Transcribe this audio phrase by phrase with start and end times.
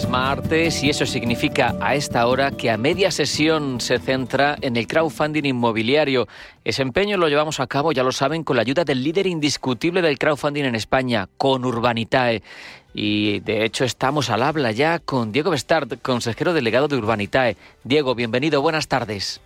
[0.00, 4.76] Es martes y eso significa a esta hora que a media sesión se centra en
[4.78, 6.26] el crowdfunding inmobiliario.
[6.64, 10.00] Ese empeño lo llevamos a cabo, ya lo saben, con la ayuda del líder indiscutible
[10.00, 12.42] del crowdfunding en España, con Urbanitae.
[12.94, 17.58] Y de hecho estamos al habla ya con Diego Bestard, consejero delegado de Urbanitae.
[17.84, 19.42] Diego, bienvenido, buenas tardes.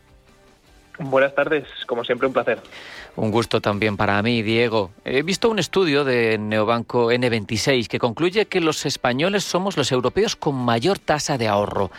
[0.98, 2.60] Buenas tardes, como siempre un placer.
[3.16, 4.92] Un gusto también para mí, Diego.
[5.04, 10.36] He visto un estudio de Neobanco N26 que concluye que los españoles somos los europeos
[10.36, 11.90] con mayor tasa de ahorro.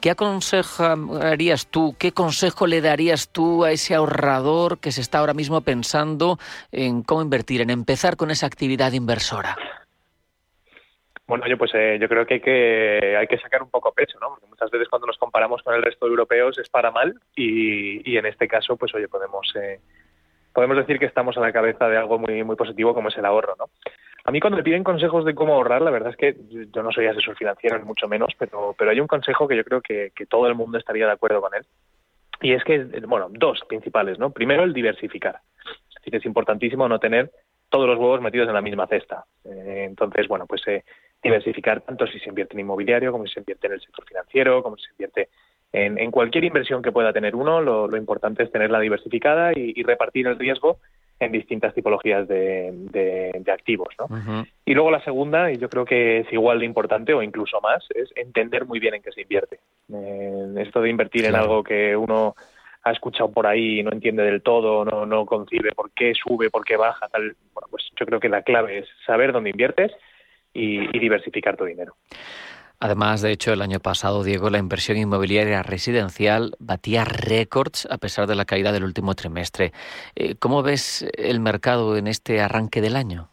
[0.00, 5.34] ¿Qué aconsejarías tú, qué consejo le darías tú a ese ahorrador que se está ahora
[5.34, 6.40] mismo pensando
[6.72, 9.56] en cómo invertir, en empezar con esa actividad inversora?
[11.32, 14.18] Bueno, yo pues eh, yo creo que hay, que hay que sacar un poco pecho,
[14.20, 14.28] ¿no?
[14.28, 18.02] Porque muchas veces cuando nos comparamos con el resto de europeos es para mal y,
[18.04, 19.80] y en este caso, pues oye, podemos eh,
[20.52, 23.24] podemos decir que estamos a la cabeza de algo muy, muy positivo como es el
[23.24, 23.70] ahorro, ¿no?
[24.24, 26.36] A mí cuando me piden consejos de cómo ahorrar, la verdad es que
[26.70, 29.64] yo no soy asesor financiero, ni mucho menos, pero, pero hay un consejo que yo
[29.64, 31.64] creo que, que todo el mundo estaría de acuerdo con él.
[32.42, 34.32] Y es que, bueno, dos principales, ¿no?
[34.32, 35.40] Primero, el diversificar.
[35.88, 37.30] Es decir, es importantísimo no tener
[37.72, 39.24] todos los huevos metidos en la misma cesta.
[39.46, 40.84] Eh, entonces, bueno, pues eh,
[41.22, 44.62] diversificar tanto si se invierte en inmobiliario, como si se invierte en el sector financiero,
[44.62, 45.28] como si se invierte
[45.72, 49.72] en, en cualquier inversión que pueda tener uno, lo, lo importante es tenerla diversificada y,
[49.74, 50.78] y, repartir el riesgo
[51.18, 53.88] en distintas tipologías de, de, de activos.
[53.98, 54.04] ¿no?
[54.06, 54.48] Uh -huh.
[54.66, 57.84] Y luego la segunda, y yo creo que es igual de importante o incluso más,
[57.94, 59.60] es entender muy bien en qué se invierte.
[59.92, 61.36] Eh, esto de invertir claro.
[61.36, 62.34] en algo que uno
[62.84, 66.50] ha escuchado por ahí y no entiende del todo, no, no concibe por qué sube,
[66.50, 67.36] por qué baja, tal.
[67.54, 69.92] Bueno, pues yo creo que la clave es saber dónde inviertes
[70.52, 71.94] y, y diversificar tu dinero.
[72.84, 78.26] Además, de hecho, el año pasado, Diego, la inversión inmobiliaria residencial batía récords a pesar
[78.26, 79.70] de la caída del último trimestre.
[80.16, 83.28] Eh, ¿Cómo ves el mercado en este arranque del año?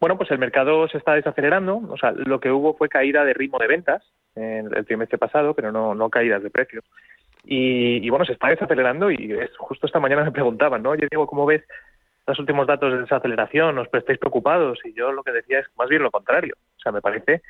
[0.00, 1.80] Bueno, pues el mercado se está desacelerando.
[1.88, 4.02] O sea, lo que hubo fue caída de ritmo de ventas
[4.34, 6.84] en el trimestre pasado, pero no, no caídas de precios.
[7.44, 10.94] Y, y, bueno, se está desacelerando y es, justo esta mañana me preguntaban, ¿no?
[10.94, 11.64] Yo digo, ¿cómo ves
[12.28, 13.78] los últimos datos de desaceleración?
[13.78, 14.78] ¿Os estáis preocupados?
[14.84, 16.54] Y yo lo que decía es más bien lo contrario.
[16.76, 17.42] O sea, me parece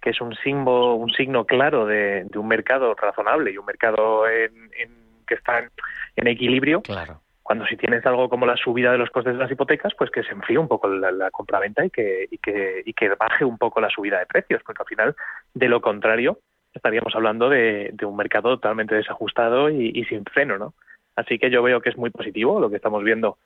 [0.00, 4.28] que es un signo, un signo claro de, de un mercado razonable y un mercado
[4.28, 4.90] en, en,
[5.26, 5.70] que está en,
[6.16, 6.82] en equilibrio.
[6.82, 7.20] Claro.
[7.42, 10.22] Cuando si tienes algo como la subida de los costes de las hipotecas, pues que
[10.22, 13.58] se enfríe un poco la, la compraventa y que, y, que, y que baje un
[13.58, 15.16] poco la subida de precios, porque al final,
[15.52, 16.38] de lo contrario,
[16.72, 20.74] estaríamos hablando de, de un mercado totalmente desajustado y, y sin freno, ¿no?
[21.16, 23.38] Así que yo veo que es muy positivo lo que estamos viendo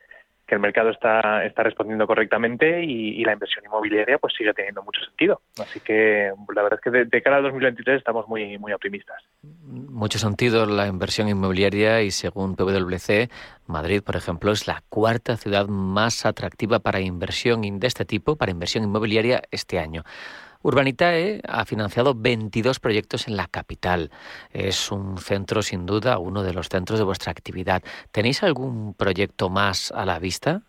[0.49, 5.03] que el mercado está, está respondiendo correctamente y, la inversión inmobiliaria pues sigue teniendo mucho
[5.05, 5.43] sentido.
[5.61, 9.23] Así que la verdad es que de, de, cara al 2023 estamos muy, muy optimistas.
[9.43, 13.29] Mucho sentido la inversión inmobiliaria y según PwC,
[13.67, 18.51] Madrid, por ejemplo, es la cuarta ciudad más atractiva para inversión de este tipo, para
[18.51, 20.05] inversión inmobiliaria este año.
[20.63, 24.11] Urbanitae ha financiado 22 proyectos en la capital.
[24.53, 27.83] Es un centro, sin duda, uno de los centros de vuestra actividad.
[28.13, 30.63] ¿Tenéis algún proyecto más a la vista?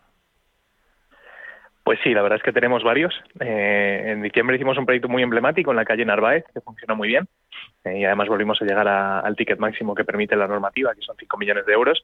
[1.83, 3.15] Pues sí, la verdad es que tenemos varios.
[3.39, 7.07] Eh, en diciembre hicimos un proyecto muy emblemático en la calle Narváez, que funcionó muy
[7.07, 7.27] bien.
[7.83, 11.15] Eh, y además volvimos a llegar al ticket máximo que permite la normativa, que son
[11.17, 12.03] 5 millones de euros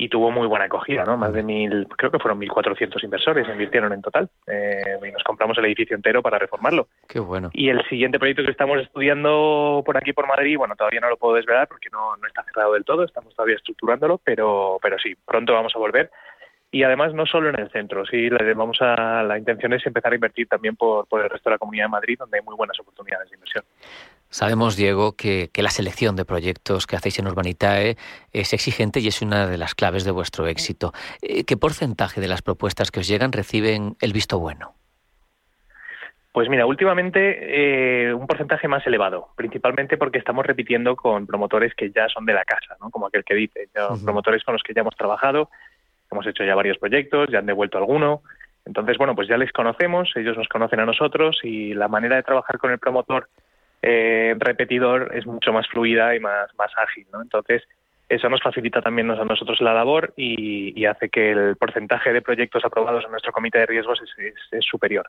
[0.00, 1.18] y tuvo muy buena acogida, ¿no?
[1.18, 5.58] Más de mil, creo que fueron 1.400 inversores invirtieron en total eh, y nos compramos
[5.58, 6.88] el edificio entero para reformarlo.
[7.06, 7.50] Qué bueno.
[7.52, 11.18] Y el siguiente proyecto que estamos estudiando por aquí por Madrid, bueno, todavía no lo
[11.18, 15.14] puedo desvelar porque no, no está cerrado del todo, estamos todavía estructurándolo, pero, pero sí,
[15.26, 16.10] pronto vamos a volver.
[16.70, 20.14] Y además no solo en el centro, sí, vamos a, la intención es empezar a
[20.14, 22.80] invertir también por, por el resto de la Comunidad de Madrid, donde hay muy buenas
[22.80, 23.64] oportunidades de inversión.
[24.30, 27.96] Sabemos, Diego, que, que, la selección de proyectos que hacéis en Urbanitae
[28.32, 30.92] es exigente y es una de las claves de vuestro éxito.
[31.20, 34.74] Eh, ¿Qué porcentaje de las propuestas que os llegan reciben el visto bueno?
[36.32, 41.90] Pues mira, últimamente eh, un porcentaje más elevado, principalmente porque estamos repitiendo con promotores que
[41.90, 42.90] ya son de la casa, ¿no?
[42.90, 44.04] como aquel que dice, ya, uh -huh.
[44.04, 45.50] promotores con los que ya hemos trabajado,
[46.08, 48.22] hemos hecho ya varios proyectos, ya han devuelto alguno.
[48.64, 52.22] Entonces, bueno, pues ya les conocemos, ellos nos conocen a nosotros y la manera de
[52.22, 53.28] trabajar con el promotor
[53.82, 57.22] eh, repetidor es mucho más fluida y más, más ágil, ¿no?
[57.22, 57.62] Entonces,
[58.08, 62.22] eso nos facilita también a nosotros la labor y, y, hace que el porcentaje de
[62.22, 65.08] proyectos aprobados en nuestro comité de riesgos es, es, es superior.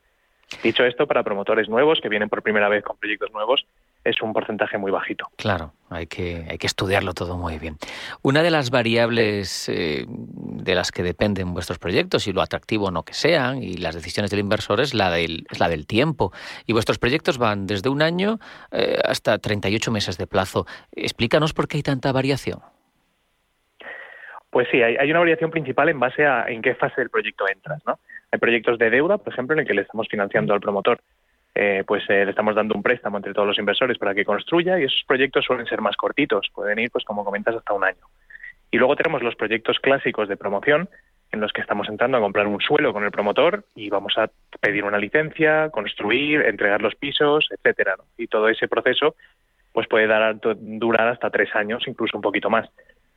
[0.64, 3.66] Dicho esto, para promotores nuevos que vienen por primera vez con proyectos nuevos,
[4.04, 5.28] es un porcentaje muy bajito.
[5.36, 7.78] Claro, hay que, hay que estudiarlo todo muy bien.
[8.22, 12.92] Una de las variables eh, de las que dependen vuestros proyectos y lo atractivo o
[12.92, 16.32] no que sean y las decisiones del inversor es la del, es la del tiempo.
[16.66, 18.40] Y vuestros proyectos van desde un año
[18.72, 20.66] eh, hasta 38 meses de plazo.
[20.92, 22.60] Explícanos por qué hay tanta variación.
[24.52, 27.82] Pues sí, hay, una variación principal en base a en qué fase del proyecto entras,
[27.88, 28.00] ¿no?
[28.34, 31.00] Hay proyectos de deuda, por ejemplo, en el que le estamos financiando al promotor,
[31.54, 34.80] eh, pues eh, le estamos dando un préstamo entre todos los inversores para que construya
[34.80, 38.06] y esos proyectos suelen ser más cortitos, pueden ir, pues como comentas, hasta un año.
[38.72, 40.90] Y luego tenemos los proyectos clásicos de promoción,
[41.32, 44.30] en los que estamos entrando a comprar un suelo con el promotor y vamos a
[44.60, 47.96] pedir una licencia, construir, entregar los pisos, etcétera.
[48.18, 49.16] Y todo ese proceso
[49.72, 52.70] pues puede dar, durar hasta tres años, incluso un poquito más.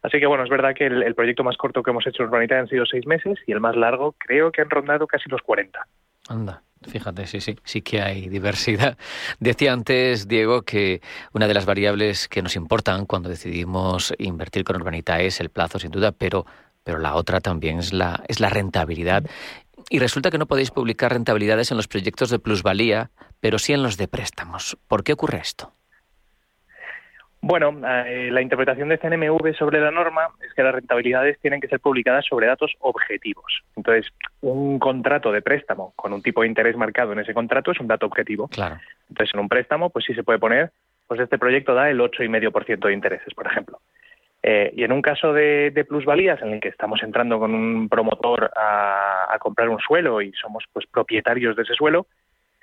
[0.02, 2.58] Así que bueno, es verdad que el, proyecto más corto que hemos hecho en Urbanita
[2.58, 5.80] han sido seis meses y el más largo creo que han rondado casi los 40.
[6.28, 6.62] Anda.
[6.86, 8.96] Fíjate, sí, sí, sí que hay diversidad.
[9.40, 11.00] Decía antes, Diego, que
[11.32, 15.78] una de las variables que nos importan cuando decidimos invertir con Urbanita es el plazo,
[15.78, 16.46] sin duda, pero,
[16.82, 19.24] pero la otra también es la, es la rentabilidad.
[19.90, 23.10] Y resulta que no podéis publicar rentabilidades en los proyectos de plusvalía,
[23.40, 24.78] pero sí en los de préstamos.
[24.88, 25.73] ¿Por qué ocurre esto?
[27.46, 27.74] Bueno,
[28.06, 31.78] eh, la interpretación de CNMV sobre la norma es que las rentabilidades tienen que ser
[31.78, 33.62] publicadas sobre datos objetivos.
[33.76, 34.10] Entonces,
[34.40, 37.86] un contrato de préstamo con un tipo de interés marcado en ese contrato es un
[37.86, 38.48] dato objetivo.
[38.48, 38.78] Claro.
[39.10, 40.70] Entonces, en un préstamo, pues sí se puede poner,
[41.06, 43.78] pues este proyecto da el 8,5% de intereses, por ejemplo.
[44.42, 48.52] Eh, y en un caso de, plusvalías en el que estamos entrando con un promotor
[48.56, 52.06] a, a comprar un suelo y somos pues propietarios de ese suelo,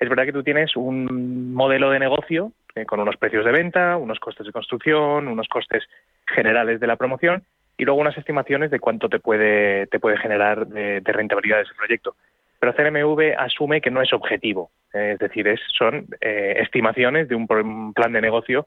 [0.00, 3.96] es verdad que tú tienes un modelo de negocio eh, con unos precios de venta,
[3.96, 5.84] unos costes de construcción, unos costes
[6.26, 7.42] generales de la promoción
[7.76, 12.16] y luego unas estimaciones de cuánto te puede, te puede generar de, rentabilidad ese proyecto.
[12.58, 15.46] Pero CNMV asume que no es objetivo, eh, es decir,
[15.76, 17.46] son eh, estimaciones de un,
[17.92, 18.66] plan de negocio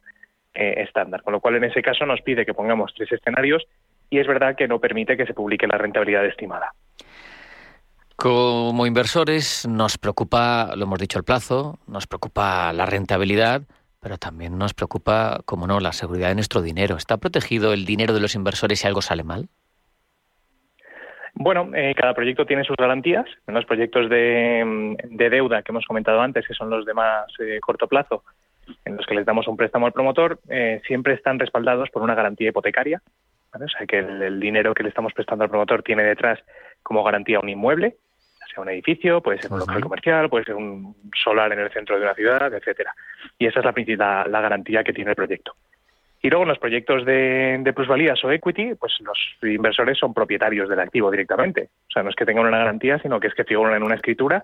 [0.54, 3.68] estándar, con lo cual en ese caso nos pide que pongamos tres escenarios
[4.10, 6.72] y es verdad que no permite que se publique la rentabilidad estimada.
[8.16, 13.64] Como inversores nos preocupa, lo hemos dicho, el plazo, nos preocupa la rentabilidad,
[14.06, 16.96] pero también nos preocupa, como no, la seguridad de nuestro dinero.
[16.96, 19.50] ¿Está protegido el dinero de los inversores si algo sale mal?
[21.34, 23.26] Bueno, eh, cada proyecto tiene sus garantías.
[23.48, 27.58] En los proyectos de, deuda que hemos comentado antes, que son los de más eh,
[27.60, 28.24] corto plazo,
[28.86, 32.14] en los que les damos un préstamo al promotor, eh, siempre están respaldados por una
[32.14, 33.02] garantía hipotecaria.
[33.56, 36.38] O sea, que el, dinero que le estamos prestando al promotor tiene detrás
[36.84, 37.98] como garantía un inmueble
[38.62, 42.04] un edificio, puede ser un local comercial, puede ser un solar en el centro de
[42.04, 42.94] una ciudad, etcétera.
[43.38, 45.56] Y esa es la, principal la garantía que tiene el proyecto.
[46.22, 50.68] Y luego en los proyectos de, de, plusvalías o equity, pues los inversores son propietarios
[50.68, 51.70] del activo directamente.
[51.88, 53.94] O sea, no es que tengan una garantía, sino que es que figuran en una
[53.94, 54.44] escritura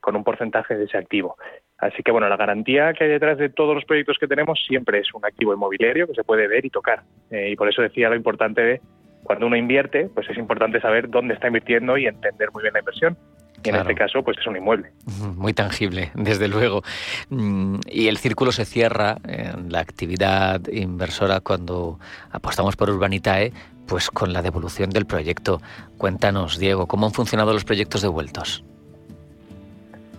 [0.00, 1.36] con un porcentaje de ese activo.
[1.78, 4.98] Así que bueno, la garantía que hay detrás de todos los proyectos que tenemos siempre
[4.98, 7.02] es un activo inmobiliario que se puede ver y tocar.
[7.30, 8.80] Eh, y por eso decía lo importante de
[9.24, 12.80] cuando uno invierte, pues es importante saber dónde está invirtiendo y entender muy bien la
[12.80, 13.16] inversión.
[13.64, 14.90] Y en este caso, pues es un inmueble.
[15.36, 16.82] Muy tangible, desde luego.
[17.30, 21.98] Mm, y el círculo se cierra en la actividad inversora cuando
[22.30, 23.52] apostamos por Urbanitae,
[23.86, 25.60] pues con la devolución del proyecto.
[25.98, 28.64] Cuéntanos, Diego, ¿cómo han funcionado los proyectos devueltos?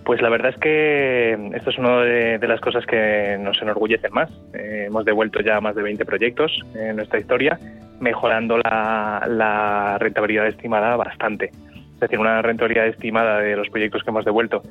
[0.04, 4.30] Pues la verdad es que esto es una de, las cosas que nos enorgullecen más.
[4.52, 7.58] Eh, hemos devuelto ya más de 20 proyectos en nuestra historia,
[8.00, 11.50] mejorando la rentabilidad estimada bastante.
[11.94, 14.62] Es decir, una rentabilidad estimada de los proyectos que hemos devuelto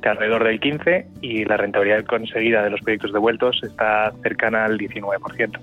[0.00, 4.78] de alrededor del 15 y la rentabilidad conseguida de los proyectos devueltos está cercana al
[4.78, 5.58] 19%.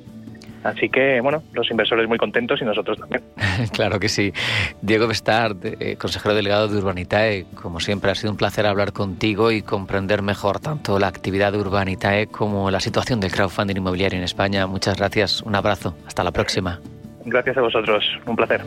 [0.63, 3.23] Así que, bueno, los inversores muy contentos y nosotros también.
[3.71, 4.33] claro que sí.
[4.81, 9.51] Diego Bestard, eh, consejero delegado de Urbanitae, como siempre ha sido un placer hablar contigo
[9.51, 14.25] y comprender mejor tanto la actividad de Urbanitae como la situación del crowdfunding inmobiliario en
[14.25, 14.67] España.
[14.67, 16.79] Muchas gracias, un abrazo, hasta la próxima.
[17.25, 18.61] Gracias a vosotros, un placer.